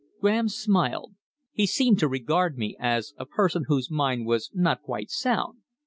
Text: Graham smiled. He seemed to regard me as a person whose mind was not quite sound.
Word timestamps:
Graham 0.19 0.49
smiled. 0.49 1.13
He 1.51 1.67
seemed 1.67 1.99
to 1.99 2.07
regard 2.07 2.57
me 2.57 2.75
as 2.79 3.13
a 3.17 3.25
person 3.27 3.65
whose 3.67 3.91
mind 3.91 4.25
was 4.25 4.49
not 4.51 4.81
quite 4.81 5.11
sound. 5.11 5.59